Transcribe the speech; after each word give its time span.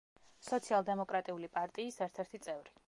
სოციალ-დემოკრატიული 0.45 1.51
პარტიის 1.59 2.03
ერთ-ერთი 2.09 2.45
წევრი. 2.49 2.79